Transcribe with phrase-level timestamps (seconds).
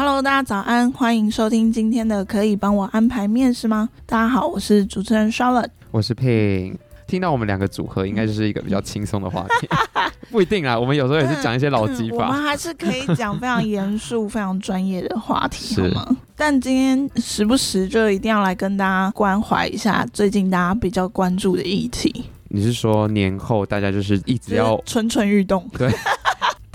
[0.00, 3.88] Hello，大家早安，欢迎收听今天的可以帮我安排面试吗？
[4.06, 6.76] 大家好，我是主持人 Charlotte，我是 Ping。
[7.08, 9.68] 听到我们两个组合，应该就是一个比较轻松的话题，
[10.30, 10.78] 不一定啊。
[10.78, 16.16] 我们有时候也是讲一些老技法，我们还是可以讲非常严肃、非常专业的话题，是好吗？
[16.36, 22.26] 但今天时不时就一定要来跟大家关怀一下最近大家比较关注的议题。
[22.50, 25.68] 你是说年后大家就是一直要蠢蠢欲动？
[25.76, 25.92] 对，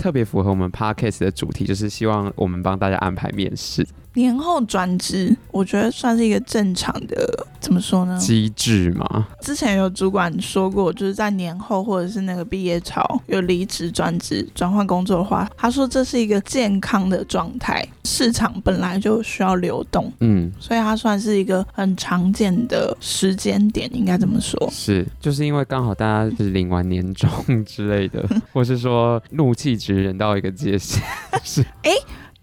[0.04, 3.86] 特别符合我们 Podcast 的主题，就是希望我们帮大家安排面试。
[4.14, 8.16] 年后转职，我觉得算是一个正常的，怎么说呢？
[8.18, 9.26] 机制嘛。
[9.40, 17.86] 之前有主管说过，就是在年后或者是那个毕业潮有离职、转职、转换工作的话，他说这是一个健康的状态。
[18.06, 24.68] 市场本来就需要流动，嗯，所以它算是一个很常见的时间点，应该怎么说。
[24.70, 27.28] 是，就是因为刚好大家是领完年终
[27.64, 31.02] 之类的， 或是说怒气值忍到一个界限，
[31.42, 31.90] 是，哎。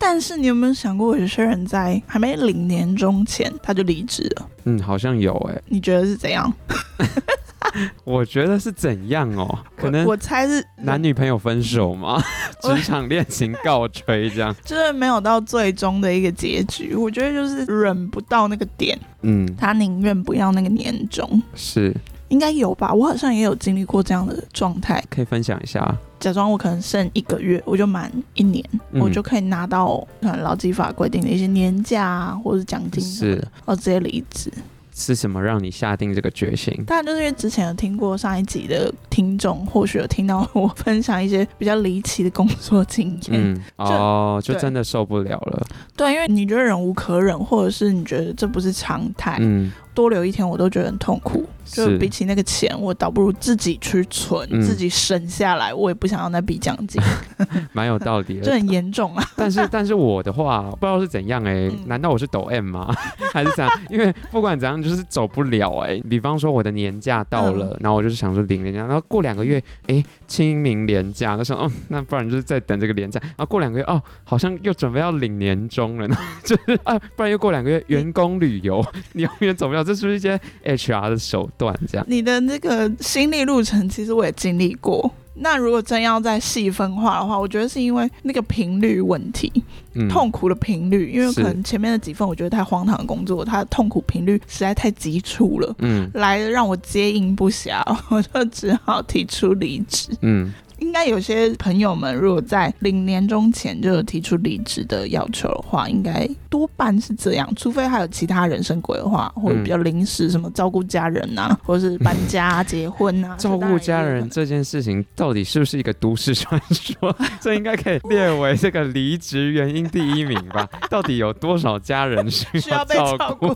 [0.01, 4.49] 但是你有没有想过，有些人在还没领年终前他就离职了？
[4.65, 5.63] 嗯，好像有哎、欸。
[5.67, 6.51] 你觉得是怎样？
[8.03, 9.59] 我觉得是怎样哦？
[9.77, 12.21] 可能我猜是男女朋友分手嘛，
[12.61, 16.95] 职场恋情告吹这样， 就是没有到最终的一个结局。
[16.95, 21.41] 我觉得就是忍不到那个点，嗯，他宁愿不要那个年终。
[21.55, 21.95] 是。
[22.29, 25.95] 应该有吧，我好像也有经历过这样的状态，可以分享一下。
[26.21, 34.49] 假装我可能剩一个月，我就满一年，嗯、我就可以拿到可能劳基法规定的一些年假啊，或者是奖金什么的，是我直接离职。
[34.93, 36.71] 是什么让你下定这个决心？
[36.85, 43.31] 当然就是因为之前有听过上一集的听众，或许有听到我分享一些比较离奇的工作经验。
[43.31, 45.65] 嗯，哦，就真的受不了了。
[45.95, 49.37] 对，因为你觉得忍无可忍，或者是你觉得这不是常态。
[49.39, 49.71] 嗯。
[49.93, 57.01] 多留一天我都觉得很痛苦，就比起那个钱，我倒不如自己去存，嗯、自己省下来，我也不想要那笔奖金，
[57.73, 59.23] 蛮有道理的， 这很严重啊。
[59.35, 62.93] 但是，但是我的话不知道是怎样哎、欸，嗯、难道我是抖 M 吗？
[63.33, 63.81] 还是怎样？
[63.89, 66.03] 因为不管怎样，就是走不了哎、欸。
[66.09, 78.83] 比方说我的年假到了，嗯、然后我就是想说领年假，然后过两个月，哎、欸，清明年假，那时候哦，那不然就是在等这个年假，然后过两个月哦，好像又准备要领年终了呢，就是啊，不然又过两个月员工旅游，
[79.13, 79.80] 你永远走不了。
[79.83, 81.77] 这是不是一些 HR 的手段？
[81.87, 85.11] 这样，你的那个心理路程，其实我也经历过。
[85.33, 89.51] 那如果真要再细分化的话，我觉得是因为那个频率问题，
[89.93, 91.09] 嗯、痛苦的频率。
[91.11, 97.81] 因为可能前面的几份我觉得太荒唐的工作，它的痛苦频率实在太急促了，嗯，来的让我接应不暇，
[98.11, 100.53] 我就只好提出离职，嗯。
[100.81, 113.35] 应该有些朋友们，如果在领年终前就有提出离职的要求的话，应该多半是这样，除非还有其他人生规划，或者比较临时，什么照顾家人啊，或者是搬家、结婚啊。
[113.39, 117.15] 照顾家人这件事情到底是不是一个都市传说？
[117.39, 120.67] 这应该可以列为这个离职原因第一名吧？
[120.89, 123.47] 到底有多少家人需要 照顾？
[123.47, 123.55] 照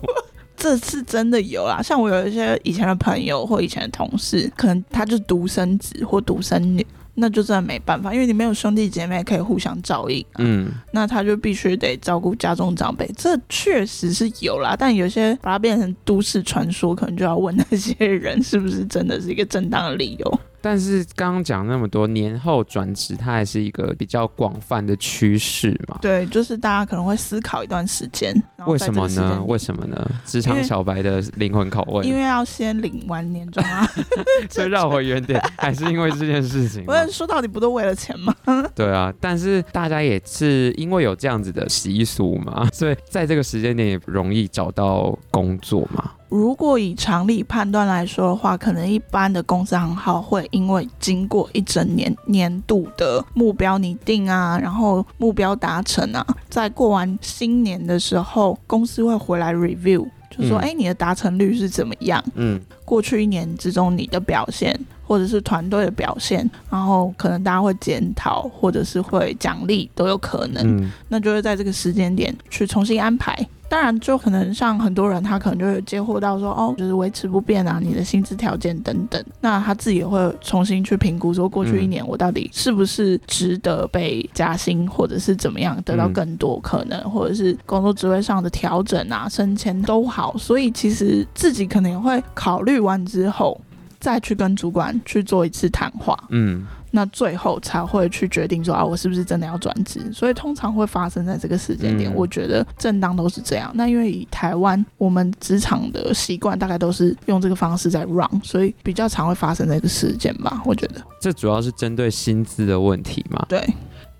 [0.56, 6.86] 这次真的有啊，像我有一些以前的朋友或以前的同事，可能他就是独生子或独生女。
[7.16, 14.76] 那就真的没办法，因为你没有兄弟姐妹可以互相照应，啊，嗯，那他就必须得照顾家中长辈，这确实是有啦。
[14.78, 20.40] 但有些把它变成都市传说，可能就要问那些人是不是真的是一个正当的理由。
[20.60, 25.98] 但是刚刚讲那么多，年后转职它还是一个比较广泛的趋势嘛？
[26.00, 28.34] 对，就是大家可能会思考一段时间。
[28.66, 29.42] 为什么呢？
[29.46, 30.10] 为什么呢？
[30.24, 32.06] 职场小白的灵魂拷问。
[32.06, 33.88] 因为要先领完年终啊，
[34.50, 36.84] 所以绕回原点，还是因为这件事情。
[36.88, 38.34] 我说到底不都为了钱吗？
[38.74, 46.12] 对啊，但是大家也是因为有这样子的习俗嘛，所以在这个时间点也容易找到工作嘛。
[46.28, 62.22] 如果以常理判断来说的话，可能一般的公司行号会因为经过一整年年度的目标拟定啊，然后目标达成啊，在过完新年的时候，公司会回来 review，就说，哎、嗯，你的达成率是怎么样？
[62.34, 70.82] 嗯，过去一年之中你的表现，或者是团队的表现，然后可能大家会检讨，或者是会奖励都有可能。
[70.82, 73.46] 嗯，那就会在这个时间点去重新安排。
[73.68, 79.22] 当然，就可能像很多人，他可能就会接获到说，哦，就是维持不变啊，你的薪资条件等等。
[79.40, 90.36] 那他自己也会重新去评估，说过去一年我到底是不是值得被加薪，或者是怎么样得到更多可能，或者是工作职位上的调整啊、升迁都好。
[90.38, 93.60] 所以其实自己可能也会考虑完之后，
[94.06, 96.16] 再去跟主管去做一次谈话。
[96.28, 96.64] 嗯。
[96.92, 100.00] 那最后才会去决定说啊，我是不是真的要转职？
[100.12, 102.08] 所以通常会发生在这个时间点。
[102.10, 103.72] 嗯、我觉得正当都是这样。
[103.74, 110.62] 那因为以台湾我们职场的习惯，大概都是用这个方式在 run，所以比较常会发生这个事件吧。
[110.64, 113.44] 我觉得这主要是针对薪资的问题嘛。
[113.48, 113.60] 对。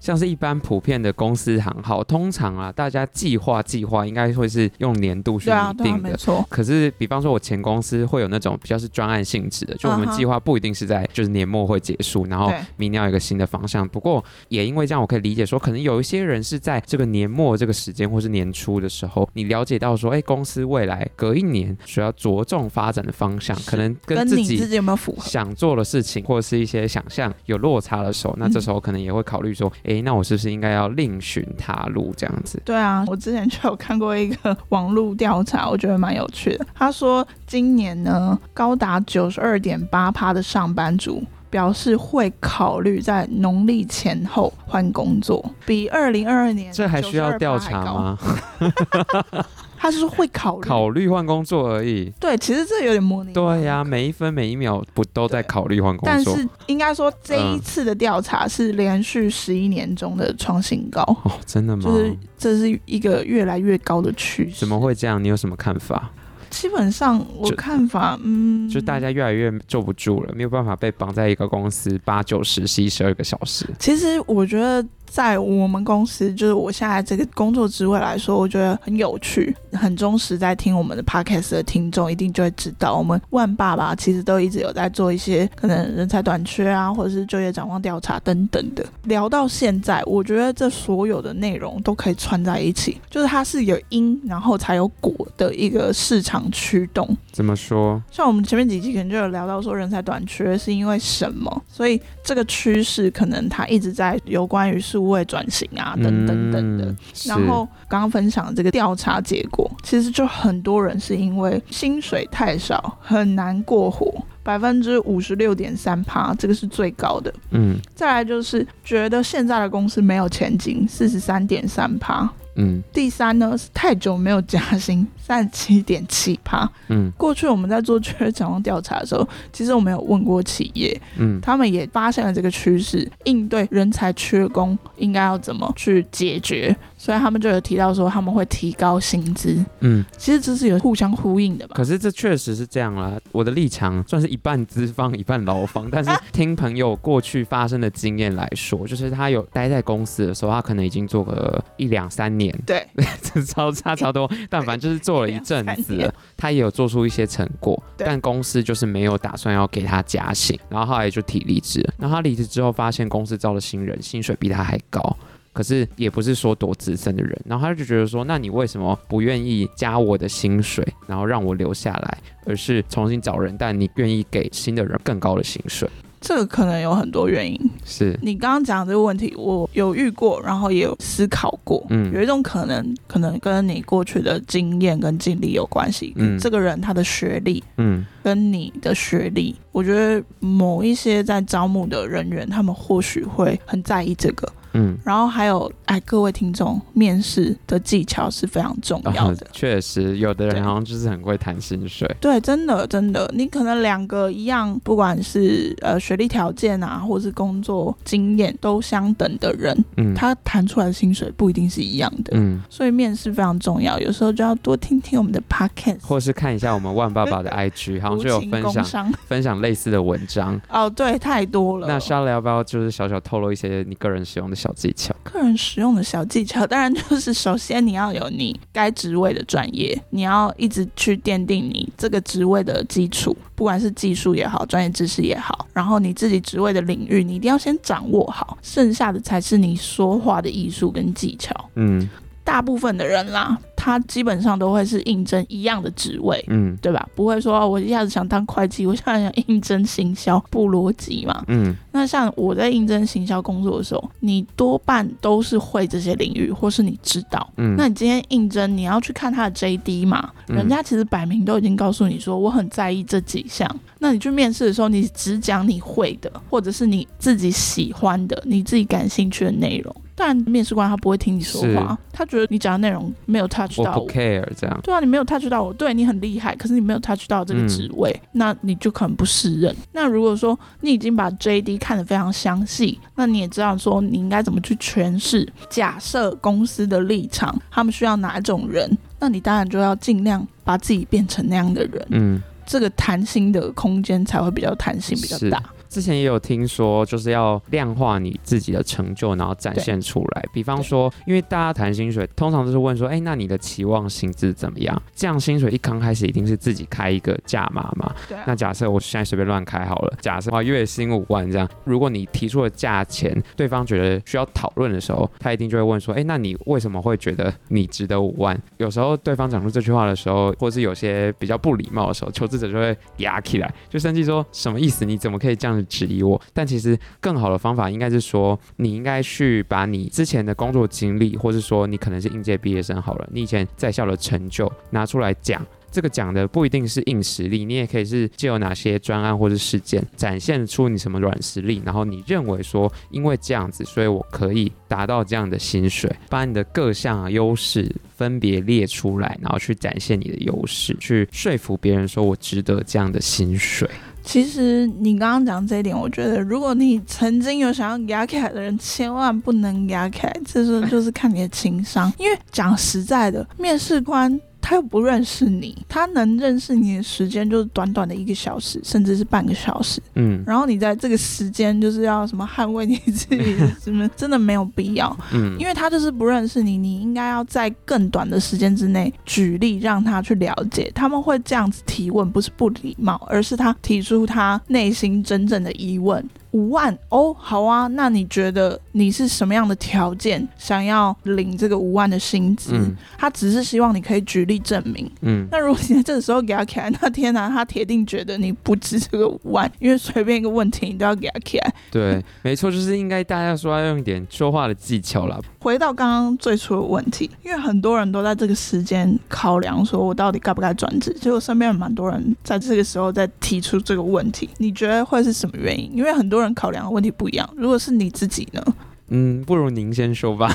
[0.07, 5.57] 像是一般普遍的公司行号，通常啊，大家计划计划应该会是用年度去拟定的。
[5.57, 6.47] 对啊，对啊，没错。
[6.49, 13.89] 可是，比方说，我前公司会有那种比较是专案性质的，就我们计划不一定是在就是年末会结束，然后明年要有一个新的方向。
[13.89, 32.61] 不过，也因为这样，我可以理解说，可能有一些人是在这个年末这个时间，或是年初的时候，你了解到说，哎，公司未来隔一年需要着重发展的方向，可能跟自己自己有没有符合想做的事情，或者是一些想象有落差的时候，那这时候可能也会考虑说，哎，那我是不是应该要另寻他路这样子。
[32.65, 36.67] 对啊，我之前就有看过一个网络调查，我觉得蛮有趣的。
[36.75, 48.19] 他说，今年呢，高达九十二点八趴的上班族表示会考虑在农历前后换工作，比二零二二年这还需要调查吗？
[49.79, 52.13] 他是说会考虑考虑换工作而已。
[52.19, 53.33] 对，其实这有点模拟。
[53.33, 56.35] 对呀、啊，每一分每一秒不都在考虑换工作？
[56.35, 61.03] 但是应该说这一次的调查是连续十一年中的创新高。
[61.25, 61.83] 哦，真的吗？
[61.85, 64.61] 就是这是一个越来越高的趋势。
[64.61, 65.23] 怎么会这样？
[65.23, 66.11] 你有什么看法？
[66.49, 73.67] 基本上我看法，嗯，就大家越来越坐不住了，没有办法被绑在一个公司八九十、十一十二个小时。
[73.79, 74.85] 其实我觉得。
[75.17, 88.85] 在我们公司，就是我现在这个工作职位来说，我觉得很有趣，很忠实在听我们的 podcast 的听众一定就会知道，我们万爸爸其实都一直有在做一些可能人才短缺啊，或者是就业展望调查等等的。
[89.05, 97.09] 聊到现在，我觉得这所有的内容都可以串在一起，就是它是有因，然后才有果的一个市场驱动。
[97.33, 98.03] 怎么说？
[98.11, 104.79] 像我们前面几集可能就有聊到说，人才短缺是因为什么，所以这个趋势可能它一直在有关于。
[105.07, 106.93] 数位转型啊，等等等的。
[107.27, 114.13] 然后刚刚分享的这个调查结果，其实就很多人是因为薪水太少，很难过活，
[114.43, 117.33] 百分之五十六点三趴，这个是最高的。
[117.53, 122.29] 嗯，再来就是觉得现在的公司没有前景，四十三点三趴。
[122.57, 126.69] 嗯，第三呢是太久没有加薪，三十七点七趴。
[126.89, 136.75] 嗯，过去我们在做就业展望调查的时候，其实我们有问过企业，嗯，他们也发现了这个趋势，应对人才缺工应该要怎么去解决。
[136.97, 141.75] 所以他们就有提到说他们会提高薪资，嗯，其实这是有互相呼应的吧？
[141.77, 143.19] 可是这确实是这样啦。
[143.33, 152.87] 我的立场算是一半资方一半劳方，但是听朋友过去发生的经验来说， 就是他有待在公司的时候，他可能已经做个一两三年，对，
[153.23, 161.95] 这超差超多， 但反正就是做了一阵子了，他也有做出一些成果，但公司就是没有打算要给他加薪，然后后来就提离职了。
[161.99, 165.17] 然后他离职之后，发现公司招了新人，薪水比他还高。
[165.57, 175.89] 可是也不是说多资深的人，然后他就觉得说，那你为什么不愿意加我的薪水，然后让我留下来，而是重新找人，但你愿意给新的人更高的薪水？
[176.21, 177.59] 这个可能有很多原因。
[177.87, 181.87] 是你刚刚讲这个问题，我有遇过，然后也有思考过。
[181.89, 186.13] 嗯，有一种可能，可能跟你过去的经验跟经历有关系。
[186.17, 194.47] 嗯，这个人他的学历，嗯，跟你的学历，我觉得某一些在招募的人员，他们或许会很在意这个。
[194.77, 199.47] 嗯，然后还有，哎，各位听众，面试的技巧是非常重要的。
[199.47, 202.09] 哦，确实，有的人好像就是很会谈薪水。
[202.21, 212.33] 对，真的，真的，你可能两个一样，不管是呃学历条件啊，或是工作经验都相等的人，嗯，他谈出来的薪水不一定是一样的。
[212.35, 220.61] 嗯，所以面试非常重要，有时候就要多听听我们的 podcast，或是看一下我们万爸爸的 IG，好像就有分享分享类似的文章。
[220.69, 221.87] 哦，对，太多了。
[221.87, 241.55] 那 Charlotte 要不要就是小小透露一些你个人使用的小技巧，个人使用的小技巧， 当然就是首先你要有你该职位的专业，你要一直去奠定你这个职位的基础，不管是技术也好，专业知识也好，然后你自己职位的领域，你一定要先掌握好，剩下的才是你说话的艺术跟技巧。
[241.77, 242.09] 嗯。
[242.43, 247.09] 大部分的人啦，他基本上都会是应征一样的职位，嗯，对吧？
[247.15, 251.45] 不会说我一下子想当会计， 我现在想应征行销，不逻辑嘛。
[251.47, 257.49] 嗯，那像我在应征行销工作的时候，你多半都是会这些领域，或是你知道。
[257.59, 260.31] 嗯，那你今天应征，你要去看他的 JD 嘛？
[260.49, 263.71] 人家其实摆明都已经告诉你说，我很在意这几项。
[264.01, 269.95] 那你去面试的时候，你只讲你会的，或者是你自己喜欢的、你自己感兴趣的内容。
[270.19, 274.81] 但面试官他不会听你说话，他觉得你讲的内容没有 touch 到我，我不 care 这样。
[274.83, 279.77] 对啊，你没有 touch 到我，对你很厉害，可是你没有 touch 到这个职位，嗯、那你就可能不适任。
[279.93, 285.47] 那如果说你已经把 JD 看得非常详细，那你也知道说你应该怎么去诠释。
[285.69, 292.07] 假设公司的立场，他们需要哪种人，那你当然就要尽量把自己变成那样的人。
[292.11, 295.63] 嗯，这个谈心的空间才会比较弹性，比较大。
[295.97, 300.45] 之前也有听说，就是要量化你自己的成就，然后展现出来。
[300.53, 305.03] 比方说，因为大家谈薪水，通常都是问说，哎，那你的期望薪资怎么样？
[305.15, 308.15] 这样薪水一刚开始一定是自己开一个价码嘛？
[308.29, 308.37] 对。
[308.47, 318.55] 那假设我现在随便乱开好了，假设啊月薪五万这样，如果你提出了价钱，对方觉得需要讨论的时候，他一定就会问说，哎，那你为什么会觉得你值得五万？
[318.77, 325.07] 有时候对方讲出这句话的时候，或是有些比较不礼貌的时候，求职者就会压起来，就生气说什么意思？
[325.07, 325.86] 你怎么可以这样子？
[325.87, 335.65] 质疑我，但其实更好的方法应该是说，你应该去把你之前的工作经历，或是说你可能是应届毕业生好了，你以前在校的成就拿出来讲。
[335.89, 353.89] 这个讲的不一定是硬实力，你也可以是借由哪些专案或是事件，展现出你什么软实力，然后你认为说，因为这样子，所以我可以达到这样的薪水，把你的各项优势分别列出来，然后去展现你的优势，去说服别人说我值得这样的薪水。
[354.27, 362.13] 其实你刚刚讲这一点，我觉得如果你曾经有想要压开的人，千万不能压开，这是就是看你的情商。
[362.19, 364.39] 因为讲实在的，面试官。
[364.69, 370.03] 他又不认识你，他能认识你的时间就是短短的一个小时，甚至是半个小时。
[370.17, 375.17] 嗯，然后你在这个时间就是要什么捍卫你自己 什么，真的没有必要。
[375.33, 380.91] 嗯，因为他就是不认识你，你应该要在更短的时间之内举例让他去了解。
[380.93, 386.29] 他们会这样子提问，不是不礼貌，而是他提出他内心真正的疑问。
[386.53, 392.73] 五万哦，好啊，那你觉得你是什么样的条件想要领这个五万的薪资？
[392.75, 395.11] 嗯，他只是希望你可以举例证明。
[395.23, 401.59] 嗯，那如果你在这个时候给他开，那天哪，他铁定觉得你不值这个五万，因为随便一个问题你都要给他开。
[401.91, 405.39] 对，没错，就是应该大家说要用一点说话的技巧啦。
[405.61, 411.13] 回到刚刚最初的问题，因为很多人都在这个时间考量，说我到底该不该转职？
[411.17, 414.49] 其实我身边有蛮多人在这个时候在提出这个问题。
[414.59, 415.91] 你觉得会是什么原因？
[415.93, 417.49] 因为很多人考量的问题不一样。
[417.57, 418.63] 如果是你自己呢？
[419.09, 420.53] 嗯，不如您先说吧。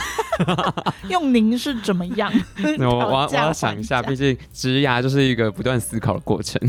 [1.09, 2.31] 用您是怎么样？
[2.79, 6.59] 我我 我要想一下，毕竟职牙就是一个不断思考的过程。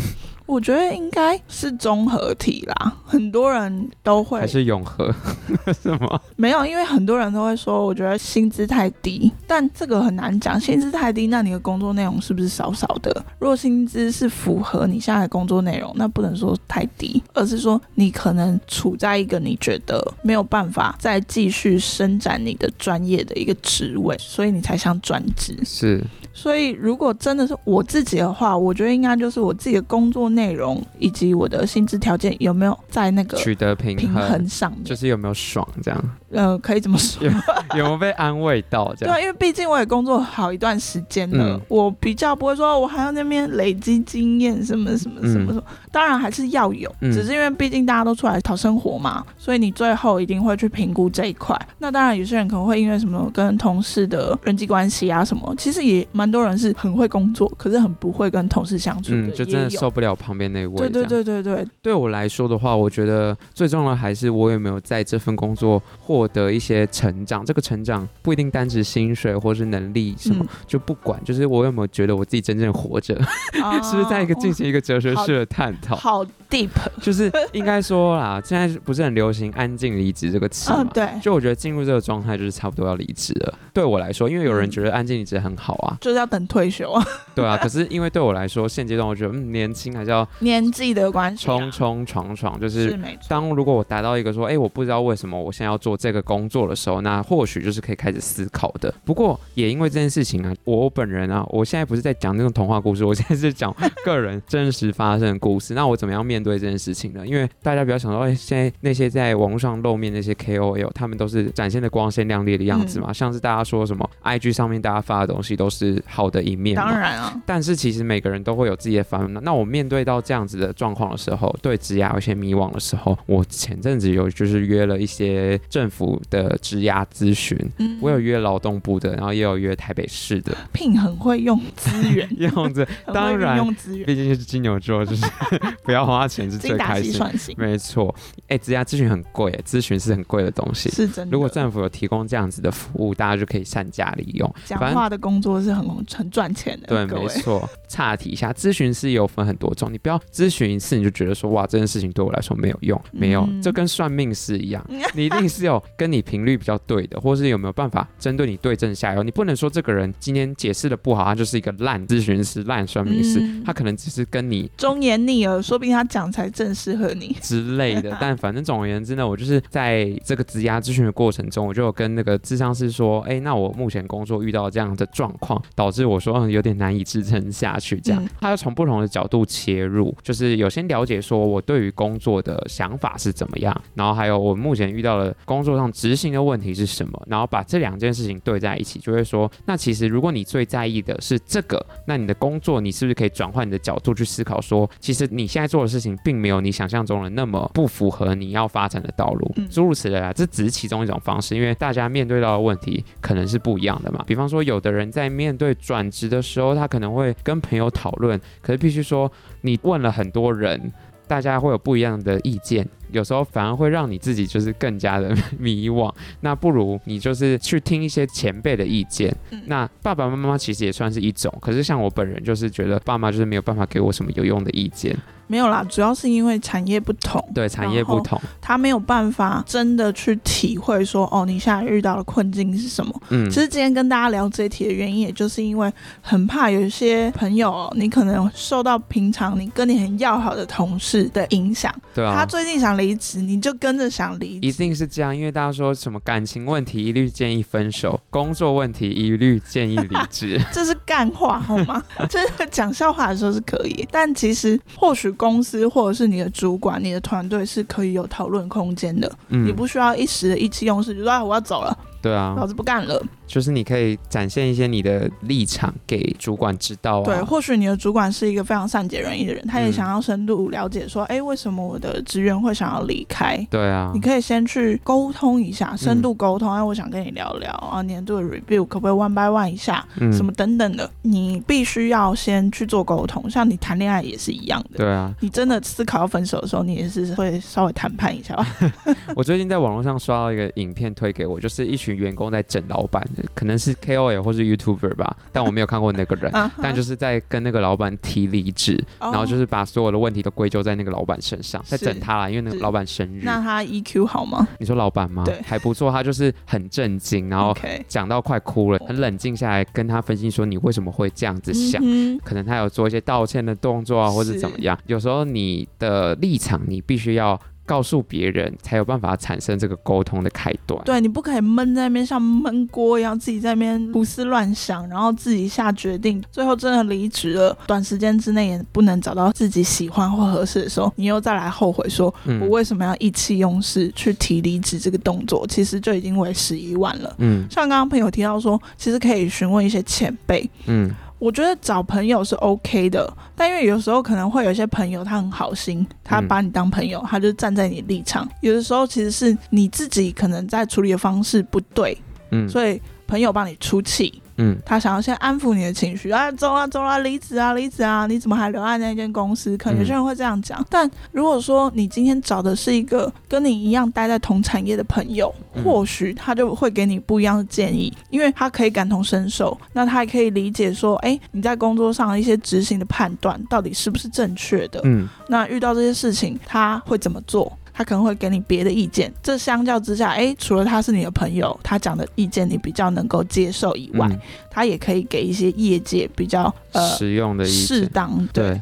[0.52, 4.38] 我觉得应该是综合体啦，很多人都会。
[4.38, 5.10] 还是永和？
[5.82, 6.20] 什么？
[6.36, 10.60] 没有，因为很多人都会说，我觉得薪资太低，但这个很难讲。
[10.60, 13.24] 薪资太低，那你的工作内容是不是少少的？
[13.38, 25.58] 如果薪资是符合你现在的工作内容，那不能说太低，而是说你可能处在一个你觉得没有办法再继续伸展你的专业的一个职位，所以你才想转职。
[25.64, 26.04] 是。
[26.34, 36.02] 所以，如果真的是我自己的话，我觉得应该就是我自己的工作内容以及我的薪资条件有没有在那个取得平衡，平衡上面，就是有没有爽这样。
[36.30, 37.30] 呃，可以这么说，有，
[37.76, 39.14] 有没有被安慰到这样？
[39.14, 45.62] 对，因为毕竟我也工作好一段时间了，嗯、我比较不会说我还要那边累积经验什么什么什么什么。
[45.68, 51.54] 嗯、当然还是要有，嗯、只是因为毕竟大家都出来讨生活嘛，所以你最后一定会去评估这一块。
[51.78, 60.76] 那当然有些人可能会因为什么跟同事的人际关系啊什么，其实也蛮多人是很会工作，可是很不会跟同事相处就真的受不了旁边那位。
[60.76, 61.66] 对对对对对。
[61.80, 66.86] 对我来说的话，我觉得最重要的还是我有没有在这份工作获得一些。
[66.92, 73.14] 成长，这个成长不一定单指薪水或是能力什么，嗯、就不管，就是我有没有觉得我自己真正活着，
[73.62, 75.96] 啊、 是不是在一个进行一个哲学式的探讨？
[75.96, 76.68] 好 deep，
[77.00, 80.82] 就是应该说啦， 现在不是很流行“安静离职”这个词吗？
[80.82, 83.58] 哦、对，就我觉得进入这个状态就是差不多要离职了。
[83.72, 87.04] 对我来说，因为有人觉得安静离职很好啊，就是要等退休啊。
[87.34, 98.92] 对啊，可是因为对我来说，现阶段我觉得嗯，年轻还是要年纪的关系，冲冲闯闯，就是当如果我达到一个说，哎，我不知道为什么我现在要做这个工作的时候，那或许就是可以开始思考的。
[99.04, 105.72] 不过也因为这件事情啊，我本人啊，我现在不是在讲那种童话故事，我现在是讲个人真实发生的故事。
[105.74, 107.26] 那我怎么样面对这件事情呢？
[107.26, 117.40] 因为大家不要想到，哎，现在那些在网络上露面那些 KOL，他们都是展现的光鲜亮丽的样子嘛，嗯、像是大家说什么 IG 上面大家发的东西都是好的一面，当然啊。
[117.46, 119.40] 但是其实每个人都会有自己的烦恼。
[119.40, 130.52] 那我面对对到这样子的状况的时候，对职涯有些迷惘的时候，我前阵子有就是约了一些政府的职涯咨询，嗯，我有约劳动部的，然后也有约台北市的。
[130.74, 135.24] 聘很会用资源， 用这当然用资源，毕竟是金牛座，就是
[135.84, 137.54] 不要花钱是最开心。
[137.56, 138.12] 没错，
[138.48, 141.32] 哎、欸，职涯咨询很贵，咨询是很贵的东西，是真的。
[141.32, 144.52] 如果政府有提供这样子的服务，大家就可以善加利用。
[144.64, 147.68] 讲话的工作是很很赚钱的，对，没错。
[147.86, 154.84] 岔题一下，咨询师有分很多种，你不要咨询一次你就觉得说哇，这件事情对我来说没有用，没有，这、嗯、跟算命师一样，
[155.14, 159.22] 你一定是有跟你频率比较对的，或是有没有办法针对你对症下药。
[159.22, 168.16] 你不能说这个人今天解释的不好，他就是一个烂咨询师、烂算命师、嗯，他可能只是跟你忠言逆耳，说不定他讲才正适合你之类的。
[168.20, 178.22] 但反正总而言之呢，我就是在这个职涯咨询的过程中，我就有跟那个智商师说，哎，那我目前工作遇到这样的状况，导致我说嗯有点难以支撑下去，这样。
[178.22, 204.24] 嗯、他就从不同的角度切入，就是有先了解说我对于工作的想法是怎么样，然后还有我目前遇到的工作上执行的问题是什么，然后把这两件事情对在一起，就会说，那其实如果你最在意的是这个，那你的工作你是不是可以转换你的角度去思考说，其实你现在做的事情并没有你想象中的那么不符合你要发展的道路，诸如此类啊，这只是其中一种方式，因为大家面对到的问题可能是不一样的嘛。
[204.26, 209.30] 比方说，有的人在面对转职的时候，他可能会跟朋友讨论，可是必须说，
[209.62, 210.92] 你问了很多人，
[211.26, 212.86] 大家会有不一样的意见。
[213.10, 219.34] 有时候反而会让你自己就是更加的迷惘，那不如你就是去听一些前辈的意见。
[219.66, 225.14] 那爸爸妈妈其实也算是一种，可是像我本人就是觉得爸妈就是没有办法给我什么有用的意见。
[225.52, 233.14] 没有啦，主要是因为产业不同，对，产业不同，他没有办法真的去体会说，哦，你现在遇到的困境是什么？
[233.28, 235.92] 嗯，其实今天跟大家聊这一题的原因，也就是因为
[236.22, 252.02] 很怕有一些朋友，你可能受到平常你跟你很要好的同事的影响，对啊，他最近想离职，你就跟着想离，一定是这样，因为大家说什么感情问题一律建议分手，工作问题一律建议离职， 这是干话好吗？
[252.30, 261.98] 这是讲笑话的时候是可以，但其实或许公司或者是你的主管、你的团队是可以有讨论空间的，嗯，你不需要一时的意气用事，就说啊我要走了。
[262.22, 263.22] 对啊，老子不干了。
[263.46, 267.24] 就是你可以展现一些你的立场给主管知道啊。
[267.24, 273.66] 对，或许你的主管是一个非常善解人意的人，他也想要深度了解说，哎、嗯，为什么我的职员会想要离开？
[273.68, 276.72] 对啊，你可以先去沟通一下，深度沟通。
[276.72, 280.02] 哎、嗯，我想跟你聊聊啊，年度的 review 可不可以 one by one 一下？
[280.16, 283.50] 嗯，什么等等的，你必须要先去做沟通。
[283.50, 284.98] 像你谈恋爱也是一样的。
[284.98, 288.66] 对啊，你真的思考要分手的时候，你也是会稍微谈判一下吧。
[289.36, 292.52] 我最近在网络上刷到一个影片推给我，就是一群员工。
[292.52, 303.40] 在整老板，可能是 KOL 或是 YouTuber 吧，但我没有看过那个人，但就是在跟那个老板提离职，然后就是把所有的问题都归咎在那个老板身上，在整他啦，因为那个老板生日。
[303.42, 304.68] 那他 EQ 好吗？
[304.78, 305.44] 你说老板吗？
[305.46, 307.74] 对，还不错，他就是很震惊，然后
[308.06, 312.02] 讲到快哭了，很冷静下来跟他分析说，你为什么会这样子想，
[312.44, 314.98] 可能他有做一些道歉的动作啊，或者怎么样。
[315.06, 317.58] 有时候你的立场，你必须要。
[317.84, 321.02] 告诉别人才有办法产生这个沟通的开端。
[321.04, 335.66] 对，你不可以闷在那边像闷锅一样，自己在那边胡思乱想，然后自己下决定，最后真的离职了，短时间之内也不能找到自己喜欢或合适的时候，你又再来后悔说，我为什么要意气用事去提离职这个动作？
[335.66, 337.34] 其实就已经为时已晚了。
[337.38, 340.68] 嗯，像刚刚朋友提到说，其实可以询问一些前辈。
[340.86, 341.10] 嗯。
[341.42, 348.48] 我觉得找朋友是 OK 的，但因为有时候可能会有一些朋友他很好心，他把你当朋友，他就站在你的立场。
[348.60, 352.16] 有的时候其实是你自己可能在处理的方式不对，
[352.52, 354.41] 嗯，所以朋友帮你出气。
[354.56, 359.76] 嗯，他想要先安抚你的情绪，啊，走啊走啊，离职啊离职啊，你怎么还留在那间公司？
[359.76, 360.86] 可能有些人会这样讲，嗯。
[360.90, 375.00] 但如果说你今天找的是一个跟你一样待在同产业的朋友，嗯，或许他就会给你不一样的建议，因为他可以感同身受，那他也可以理解说，哎，你在工作上的一些执行的判断到底是不是正确的？
[375.04, 377.70] 嗯，那遇到这些事情他会怎么做？
[377.92, 388.80] 他可能会给你别的意见，这相较之下，诶，除了他是你的朋友，他讲的意见你比较能够接受以外，嗯，他也可以给一些业界比较呃实用的意见，适当对。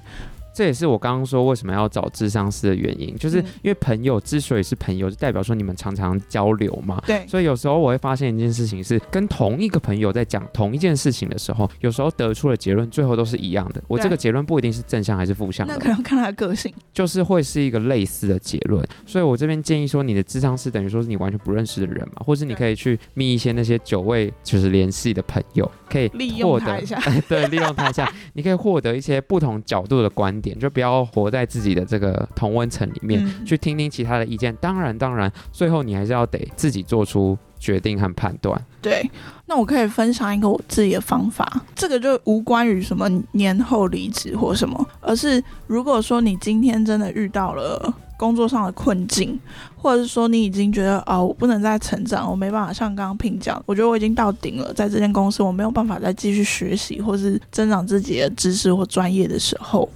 [0.60, 7.02] 对这也是我刚刚说为什么要找智商师的原因，就是因为朋友之所以是朋友，就代表说你们常常交流嘛。
[7.06, 7.26] 对。
[7.26, 13.82] 所以有时候我会发现一件事情是，跟同一个朋友在讲 同一件事情的时候，有时候得出的结论最后都是一样的。
[13.88, 15.72] 我这个结论不一定是正向还是负向的。
[15.72, 18.86] 那可能看他的个性，就是会是一个类似的结论。
[19.06, 27.00] 所以我这边建议说，你的智商师等于说是你完全不认识的人嘛，或是你可以去密一些那些久未就是联系的朋友，可以获得利用他一下。
[27.26, 30.49] 对，利用他一下，你可以获得一些不同角度的观点。
[30.50, 34.54] 点，就不要活在自己的这个同温层里面，嗯、去听听其他的意见。
[34.60, 38.60] 当然，当然，最后你还是要得自己做出决定和判断。
[38.82, 39.08] 对，
[39.46, 49.38] 那我可以分享一个我自己的方法，这个就无关于什么年后离职或什么，而是如果说你今天真的遇到了工作上的困境，
[49.76, 59.88] 或者是说你已经觉得哦，我不能再成长，我没办法像刚刚评讲，我觉得我已经到顶了，在这间公司我没有办法再继续学习或是增长自己的知识或专业的时候，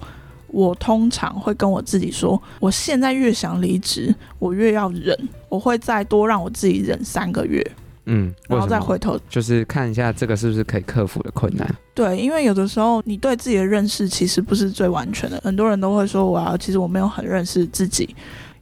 [0.54, 7.60] 我通常会跟我自己说，我现在越想离职，我越要忍，我会再多让我自己忍三个月。
[8.06, 11.66] 嗯，然后再回头就是看一下这个是不是可以克服的困难。
[11.94, 18.14] 对，因为有的时候你对自己的认识其实不是最完全的，很多人都会说我要，其实我没有很认识自己。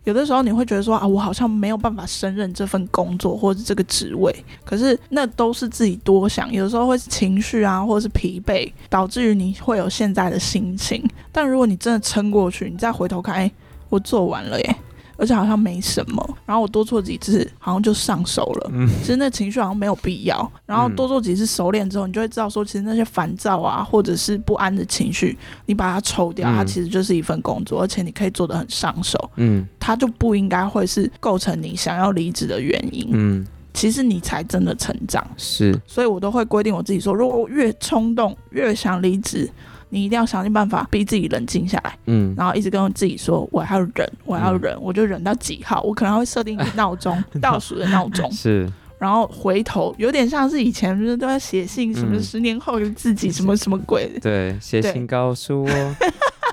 [0.05, 4.35] 有的时候你会觉得说啊，我好像没有办法胜任这份工作或者这个职位，
[4.65, 6.53] 可是那都是自己多想。
[6.53, 11.03] 有的时候会是情绪啊，或者是疲惫，导致于你会有现在的心情。
[11.31, 13.51] 但如果你真的撑过去，你再回头看，哎，
[13.89, 14.77] 我做完了耶。
[15.17, 18.71] 而且好像没什么，然后我多做几次，好像就上手了。
[18.73, 20.51] 嗯，其实那情绪好像没有必要。
[20.67, 29.31] 然后多做几次熟练之后，你就会知道说，其实那些烦躁啊，或者是不安的情绪，你把它抽掉，它其实就是一份工作，而且你可以做得很上手。
[29.37, 33.09] 嗯，它就不应该会是构成你想要离职的原因。
[33.13, 35.27] 嗯，其实你才真的成长。
[35.37, 39.49] 是，所以我都会规定我自己说，如果我越冲动，越想离职。
[39.95, 48.67] 你一定要想尽办法逼自己冷静下来，嗯，然后一直跟自己说，我还要忍，我还要忍，嗯、我就忍到几号，我可能会设定一个闹钟， 倒数的闹钟， 是，
[48.99, 54.09] 然后回头，有点像是以前不是都要写信，什么十年后的自己，什么 什么鬼。
[54.15, 55.69] 的，对，写信告诉我，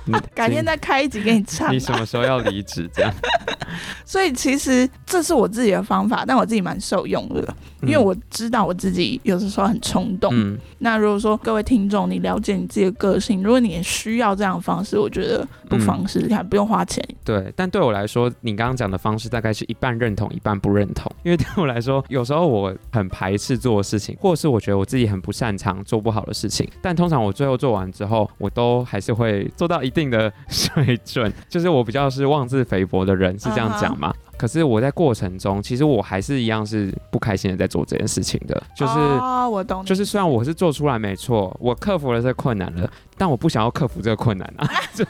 [0.36, 3.14] 改天再开一集给你唱，你什么时候要离职这样？
[4.06, 7.54] 所以其实这是我自己的方法，但我自己蛮受用的。
[7.82, 10.30] 因为我知道我自己有的时候很冲动。
[10.34, 17.02] 嗯，那如果说各位听众，你了解你自己的个性，如果你也需要这样的方式，我觉得不妨试试看，不用花钱。
[17.24, 21.10] 对，但对我来说，你刚刚讲的方式大概是一半认同，一半不认同。
[21.24, 31.34] 因为对我来说，有时候我很排斥做的事情，或者是我觉得我自己很不擅长做不好的事情，但通常我最后做完之后，我都还是会做到一定的水准。
[31.50, 34.38] 就是我比较是妄自菲薄的人，是这样讲吗？Uh huh.
[34.38, 42.90] 可是我在过程中，其实我还是一样是不开心的在做这件事情的，就是，oh, 我懂，就是虽然我是做出来没错，我克服了这困难了。
[43.20, 44.66] 但我不想要克服这个困难啊！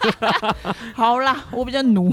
[0.95, 2.12] 好啦，我比较努。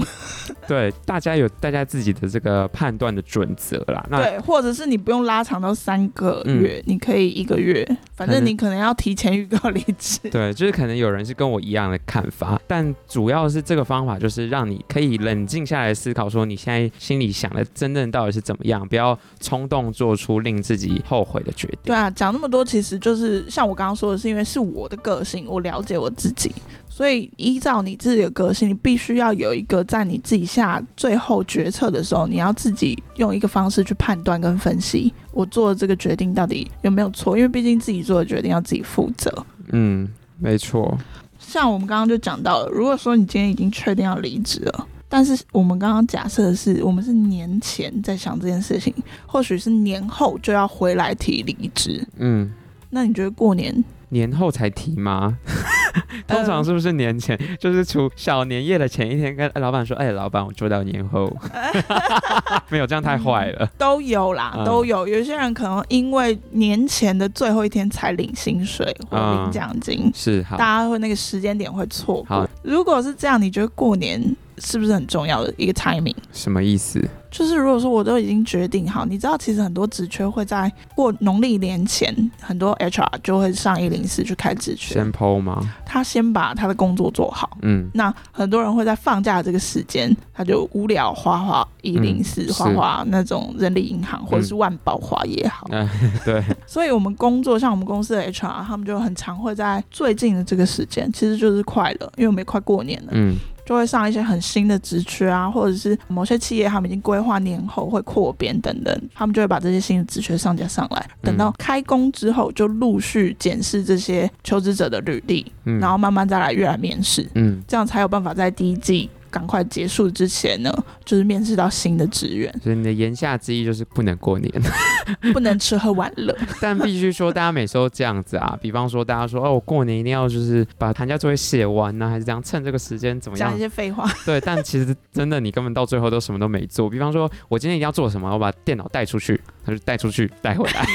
[0.67, 4.05] 对，大家有大家自己的这个判断的准则啦。
[4.11, 7.83] 那对，或者是你不用拉长到三个月，嗯、你可以一个月，
[8.15, 10.19] 反正你可能要提前预告离职。
[10.29, 21.79] 对，就是可能有人是跟我一样的看法，但主要是这个方法就是让你可以冷静下来思考，说你现在心里想的真正到底是怎么样，不要冲动做出令自己后悔的决定。
[21.85, 25.97] 对啊，讲那么多，其实就是像我刚刚说的是，因为是我的个性，我了解。
[25.97, 26.51] 我自己，
[26.89, 37.37] 所以依照你自己的个性，你必须要有一个在你自己下最后决策的时候，你要自己用一个方式去判断跟分析，我做的这个决定到底有没有错？
[37.37, 39.45] 因为毕竟自己做的决定要自己负责。
[39.71, 40.97] 嗯，没错。
[41.39, 48.93] 像我们刚刚就讲到了，如果说你今天已经确定要离职了，但是我们刚刚假设的是，我们是年前在想这件事情，
[49.25, 52.05] 或许是年后就要回来提离职。
[52.17, 52.51] 嗯，
[52.89, 53.83] 那你觉得过年？
[54.09, 55.37] 年后才提吗？
[56.27, 57.35] 通常是不是年前？
[57.37, 61.25] 呃、就是除小年夜的前一天，跟老板说：“哎、欸，老板，我做到年后。
[61.51, 61.71] 呃
[62.69, 63.69] ”没有这样太坏了、嗯。
[63.77, 65.07] 都有啦，都有。
[65.07, 72.47] 有些人可能因为年前的最后一天才领薪水或领奖金，嗯、是好，大家会那个时间点会错过。
[72.61, 74.21] 如果是这样，你觉得过年
[74.59, 76.15] 是不是很重要的一个 timing？
[76.31, 77.03] 什么意思？
[77.29, 84.95] 就是如果说我都已经决定好，你知道其实很多职缺会在过农历年前，很多 HR 就会上一零四去开职缺。
[84.95, 85.61] 先 PO 吗？
[85.85, 87.57] 他先把他的工作做好。
[87.61, 87.89] 嗯。
[87.93, 95.67] 那很多人会在放假这个时间，他就无聊花花一零四，花花那种人力银行或者是万宝华也好。
[95.71, 95.87] 嗯。
[96.23, 96.41] 对。
[96.65, 103.09] 所以我们工作像我们公司的 HR，他们就很常会在最近的这个时间，其实就是快了，因为我们也快过年了。
[103.11, 103.35] 嗯。
[103.67, 120.73] 就会上一些很新的职缺啊，或者是某些企业他们已经规划年后会扩编等等，他们就会把这些新的职缺上架上来，等到开工之后就陆续检视这些求职者的履历，嗯、然后慢慢再来越来面试，嗯，这样才有办法在第一季赶快结束之前呢，
[121.05, 122.53] 就是面试到新的职员。
[122.63, 124.51] 所以你的言下之意就是不能过年，
[125.33, 126.35] 不能吃喝玩乐。
[126.59, 128.57] 但必须说，大家每次都这样子啊。
[128.61, 132.41] 比方说，大家说哦，我过年一定要就是把寒假作业写完呢、啊，还是这样？
[132.43, 133.49] 趁这个时间怎么样？
[133.49, 134.09] 讲一些废话。
[134.25, 136.89] 对，但其实真的，你根本到最后都什么都没做。
[136.89, 140.85] 比方说，我今天一定要做什么，我把电脑带出去，他就带出去，带回来。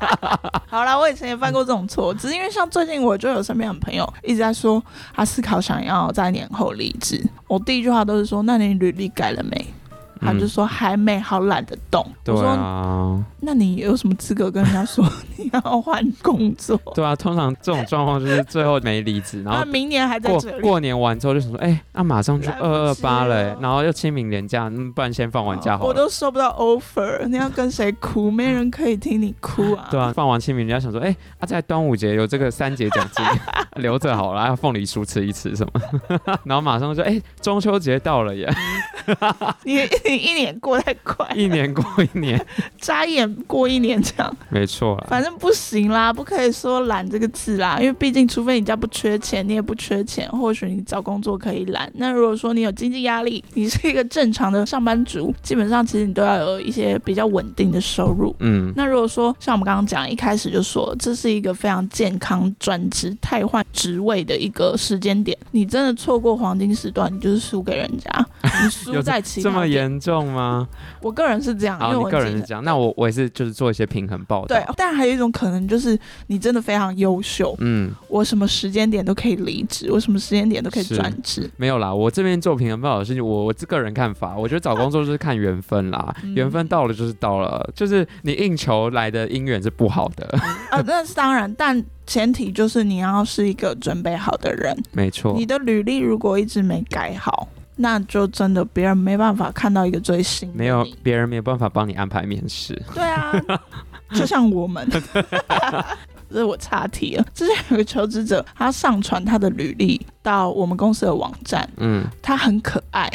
[0.66, 4.82] 好啦，我以前也犯过这种错，只是因为像最近我就有身边的朋友一直在说，
[5.14, 7.22] 他思考想要在年后离职。
[7.46, 9.66] 我第一句话都是说，那你履历改了没？
[10.20, 12.04] 他就说还没，好懒得动。
[12.26, 16.76] 我说，那你有什么资格跟人家说 你要换工作？
[16.96, 25.88] 对啊，通常这种状况就是最后没离职，然后明年还在这里过过年完之后就想说，哎、欸，那、啊、马上就二二八了，然后又清明年假，嗯不然先放完假好了。
[25.88, 28.28] 我都收不到 offer，你要跟谁哭？
[28.32, 29.86] 没人可以听你哭啊。
[29.92, 33.24] 对啊，放完清明，人家想说，哎、欸，啊，在端午节有这个三节奖金，
[33.80, 35.80] 留着好了，要凤梨酥吃一吃什么？
[36.42, 38.52] 然后马上就说，哎、欸，中秋节到了耶。
[39.62, 42.44] 你你一年过太快，一年过一年，
[42.78, 45.02] 眨眼过一年这样，没错。
[45.08, 51.90] 反正不行啦，不可以说懒这个字啦，因为毕竟除非你家不缺钱，你也不缺钱，或许你找工作可以懒。
[51.94, 58.34] 那如果说你有经济压力，你是一个正常的上班族，基本上其实你都要有一些比较稳定的收入。
[58.40, 68.26] 嗯，那如果说像我们刚刚讲，一开始就说这是一个非常健康转职、太换职位的一个时间点，你真的错过黄金时段，你就是输给人家，
[68.62, 68.96] 你输。
[69.06, 70.66] 在起这么严重吗？
[71.00, 72.64] 我个人是这样，好，因为我个人是这样。
[72.64, 74.48] 那我我也是，就是做一些平衡报道。
[74.48, 81.50] 对，但还有一种可能就是你真的非常优秀，嗯，我什么时间点都可以离职，我什么时间点都可以转职。
[81.56, 90.26] 没有啦，我这边做平衡报道的事情，我我个人看法，我觉得找工作就是看缘分啦，缘、嗯、分到了就是到了，就是你应酬来的姻缘是不好的。
[90.70, 94.76] 啊，那是当然，但前提就是你要是一个准备好的人。
[94.92, 97.48] 没错，你的履历如果一直没改好。
[97.76, 102.80] 那就真的别人没办法看到一个最新的，没有别人没有办法帮你安排面试。
[102.94, 103.32] 对啊，
[104.16, 104.88] 就像我们，
[106.28, 107.24] 这是我岔题了。
[107.34, 113.10] 之前有个求职者，他上传他的履历到我们公司的网站，嗯，他很可爱，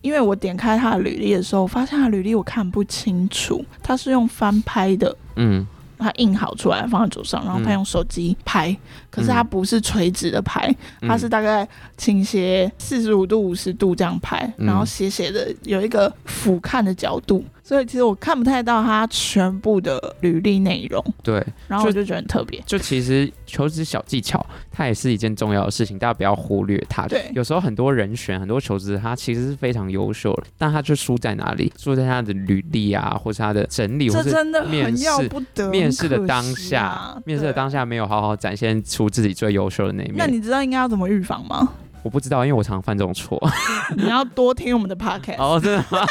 [0.00, 5.66] 因为我点开他的履历的时候，发现他的履历我看不清楚，他是用翻拍的，嗯。
[6.04, 8.78] 他印好出来放在桌上，然后他用手机拍，嗯、
[9.10, 10.68] 可是他不是垂直的拍，
[11.00, 17.42] 嗯、他是大概倾斜四十五度、五十度这样拍，嗯、然后斜斜的有一个俯瞰的角度。
[17.66, 22.62] 所以其实我看不太到他全部的履历内容，对，然后我就觉得很特别。
[22.66, 27.06] 就其实求职小技巧，它也是一件重要的事情，大家不要忽略它。
[27.06, 31.72] 对，有时候很多人选很多求职者，他其实是非常优秀的，但他就输在哪里？
[31.78, 34.30] 输在他的履历啊，或是他的整理，或是
[34.68, 35.30] 面试。
[35.70, 40.16] 面试的当下，面试的当下没有好好展现出自己最优秀的那一面。
[40.18, 41.66] 那你知道应该要怎么预防吗？
[42.02, 43.42] 我不知道，因为我常犯这种错。
[43.96, 45.38] 你要多听我们的 podcast。
[45.38, 46.06] 哦，真的吗？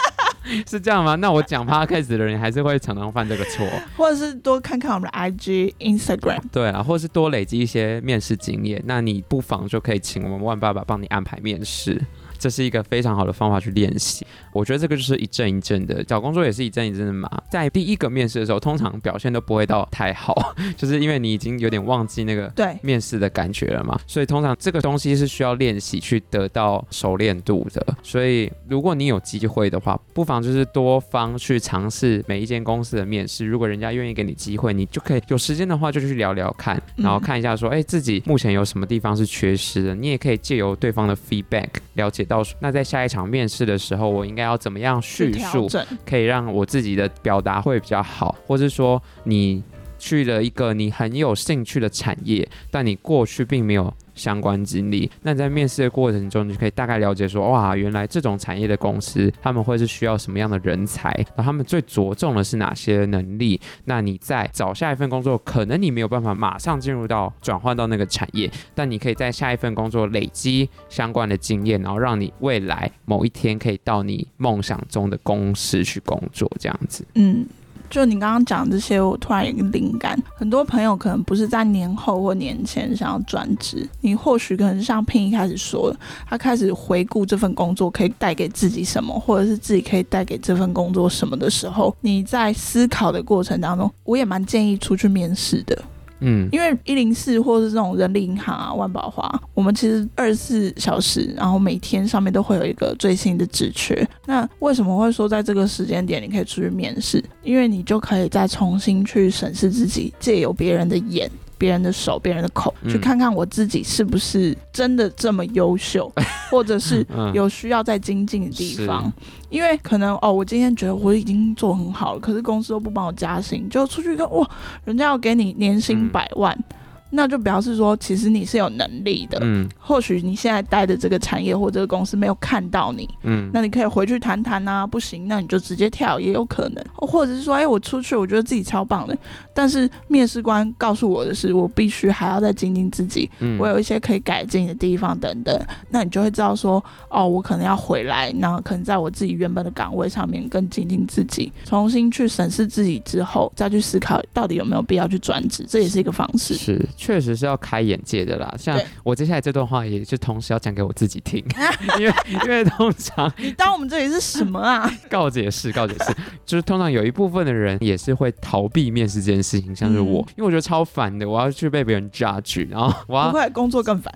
[0.70, 1.16] 是这样吗？
[1.16, 3.66] 那我讲 podcast 的人还是会常常犯这个错，
[3.98, 6.42] 或者是多看看我们的 IG、Instagram。
[6.52, 8.82] 对啊，或者是多累积一些面试经验。
[8.86, 12.02] 那你不妨就可以请我们万爸爸帮你安排面试。
[12.44, 17.32] 这是一个非常好的方法去练习，我觉得这个就是一阵一阵的，找工作也是一阵一阵的嘛。
[17.50, 23.98] 在第一个面试的时候，通常表现都不会到太好， 就是因为你已经有点忘记那个对面试的感觉了嘛。
[24.06, 27.96] 所以通常这个东西是需要练习去得到熟练度的。
[28.04, 33.46] 所以如果你有机会的话，不妨就是多方去尝试每一间公司的面试。
[33.46, 39.96] 如果人家愿意给你机会，你就可以有时间的话就去聊聊看，然后看一下说，哎，自己目前有什么地方是缺失的。
[39.96, 42.33] 你也可以借由对方的 feedback 了解到。
[42.60, 45.68] 那在下一场面试的时候，我应该要怎么样叙述，
[46.06, 49.62] 可以让我自己的表达会比较好，或是说你
[50.00, 53.94] 去了一个你很有兴趣的产业，但你过去并没有。
[54.16, 63.60] 相关经历，那你在面试的过程中，你就可以大概了解说，哇，原来这种产业的公司，他们会是需要什么样的人才，然后他们最着重的是哪些能力？
[63.86, 77.06] 那你在找下一份工作，可能你没有办法马上进入到转换到那个产业，但你可以在下一份工作累积相关的经验，然后让你未来某一天可以到你梦想中的公司去工作，这样子。
[77.16, 77.46] 嗯。
[77.94, 80.20] 就你刚刚讲这些，我突然有一个灵感。
[80.36, 95.80] 很多朋友可能不是在年后或年前想要转职，你或许可能像拼一开始说的，他开始回顾这份工作可以带给自己什么，或者是自己可以带给这份工作什么的时候，你在思考的过程当中，我也蛮建议出去面试的。
[96.24, 104.08] 嗯，因为一零四或是这种人力银行啊、万宝华，我们其实二十四小时，然后每天上面都会有一个最新的职缺。
[104.26, 107.24] 那为什么会说在这个时间点你可以出去面试？
[107.44, 116.12] 因为你就可以再重新去审视自己，借由别人的眼别人的手、别人的口，嗯、去看看我自己是不是真的这么优秀，
[116.50, 119.04] 或者是有需要再精进的地方。
[119.06, 119.14] 嗯、
[119.50, 124.50] 因为可能哦，我今天觉得我已经做很好了，可是公司都不帮我加薪，就出去看哇，
[124.86, 126.56] 人家要给你年薪百万。
[126.60, 126.76] 嗯
[127.16, 129.38] 那就表示说，其实你是有能力的。
[129.42, 133.08] 嗯，或许你现在待的这个产业或这个公司没有看到你。
[133.22, 134.88] 嗯，那你可以回去谈谈啊。
[134.88, 136.84] 不行，那你就直接跳也有可能。
[136.96, 139.16] 或者是说，哎、欸，我出去，我觉得自己超棒的。
[139.54, 143.30] 但是面试官告诉我的是，我必须还要再精进自己。
[143.40, 145.56] 嗯，我有一些可以改进的地方等等。
[145.90, 156.56] 那你就会知道说，哦，我可能要回来，然后可能在我自己原本的岗位上面更精进自己，重新去审视自己之后，再去思考到底有没有必要去转职，这也是一个方式。
[156.56, 156.84] 是。
[157.06, 161.44] 确实是要开眼界的啦，像我接下来这段话，也是同时要讲给我自己听，
[162.00, 164.90] 因为因为通常 你当我们这里是什么啊？
[165.12, 174.14] 告解释，告解释，就是通常有一部分的人也是会逃避面试这件事情，像是我，嗯、因为我觉得超烦的，我要去被别人 judge，然后我要不会工作更烦，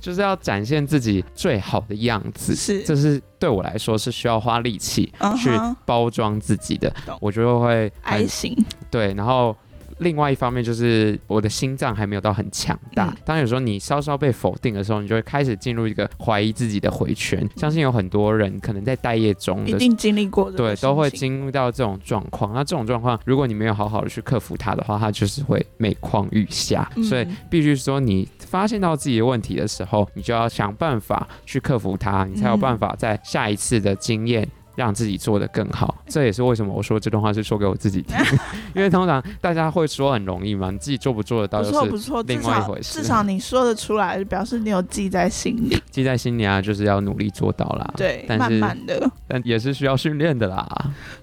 [0.00, 5.50] 就是要展现自己最好的样子，是，这是对我来说是需要花力气去
[5.84, 8.56] 包装自己的，嗯、我就会爱心，
[8.88, 9.56] 对，然后。
[9.98, 13.08] 另外一方面就是我的心脏还没有到很强大。
[13.08, 17.38] 嗯、当有时候你稍稍被否定的时候，你就会开始进入一个怀疑自己的回圈。
[17.42, 22.52] 嗯、相信有很多人可能在待业中的，一定经历过的，对，都会经历到这种状况。
[22.54, 26.90] 那这种状况，如果你没有好好的去克服它的话，它就是会每况愈下。
[26.96, 34.48] 嗯、所以必须说，你发现到自己的问题的时候，你就要想办法去克服它，你才有办法在下一次的经验。
[34.78, 38.16] 让自己做得更好，这也是为什么我说这段话是说给我自己听，
[38.76, 43.00] 因为通常大家会说很容易嘛，你自己做不做得到，不错不错，另外一回事。
[43.00, 45.76] 至少你说得出来，表示你有记在心里。
[45.90, 47.92] 记在心里啊，就是要努力做到啦。
[47.96, 50.64] 对，但慢慢的，但也是需要训练的啦。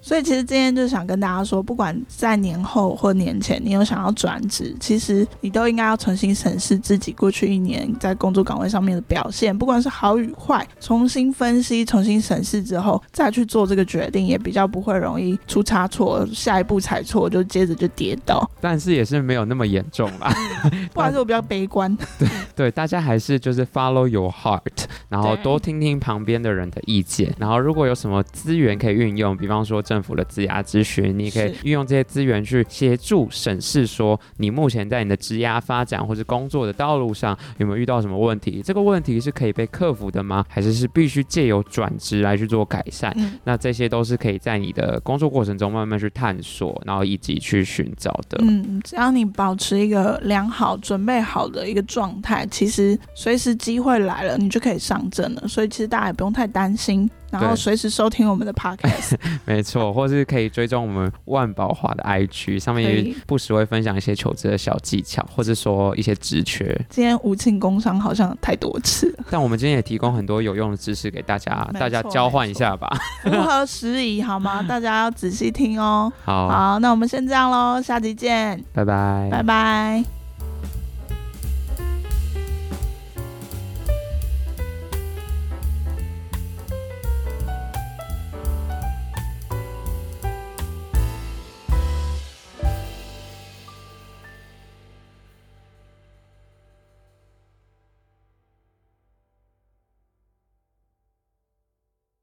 [0.02, 13.45] 所以其实今天就想跟大家说，不管在年后或年前，你有想要转职，其实你都应该要重新审视自己过去一年在工作岗位上面的表现，不管是好与坏，重新分析、重新审视之后，再去。
[13.46, 18.50] 做这个决定也比较不会容易出差错，下一步踩错就接着就跌倒。
[18.60, 20.34] 但是也是没有那么严重啦，
[20.94, 21.96] 不然是我比较悲观。
[22.18, 27.34] 对对，大家还是就是 follow your heart，然后多听听旁边的人的意见。
[27.38, 38.62] 然后如果有什么资源可以运用，比方说政府的职涯咨询，你可以运用这些资源去协助审视说你目前在你的职涯发展或是工作的道路上有没有遇到什么问题？
[38.64, 40.46] 这个问题是可以被克服的吗？
[40.48, 43.14] 还是是必须借由转职来去做改善？
[43.18, 48.38] 嗯那这些都是可以在你的工作过程中慢慢去探索，然后以及去寻找的。
[48.42, 55.48] 嗯，只要你保持一个良好、准备好的一个状态，其实随时机会来了，你就可以上阵了。
[55.48, 57.10] 所以其实大家也不用太担心。
[57.42, 66.66] 然后随时收听我们的 podcast， 没错，或是可以追踪我们万宝华的 IG，上面也不时会分享一些求职的小技巧，或者说一些职缺。
[66.90, 72.90] 今天无庆工商好像太多次了，但我们今天也提供很多有用的知识给大家，大家交换一下吧。
[73.24, 74.62] 符合时宜好吗？
[74.68, 76.12] 大家要仔细听哦。
[76.24, 80.25] 好，好，那我们先这样喽，下集见，拜拜，拜拜。